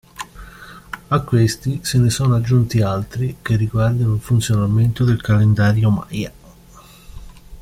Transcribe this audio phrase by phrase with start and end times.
[1.11, 6.31] A questi se ne sono aggiunti altri che riguardano il funzionamento del calendario Maya.